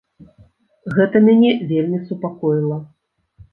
Гэта 0.95 1.21
мяне 1.27 1.51
вельмі 1.73 2.01
супакоіла. 2.09 2.83